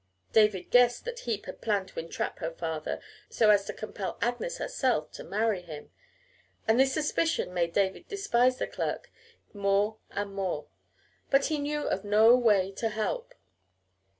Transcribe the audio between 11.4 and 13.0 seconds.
he knew of no way to